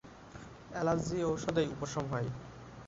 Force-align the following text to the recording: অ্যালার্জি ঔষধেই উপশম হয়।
অ্যালার্জি 0.71 1.17
ঔষধেই 1.23 1.67
উপশম 1.73 2.05
হয়। 2.13 2.29